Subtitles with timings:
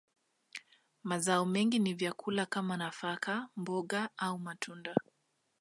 [1.03, 4.95] Mazao mengi ni vyakula kama nafaka, mboga, au matunda.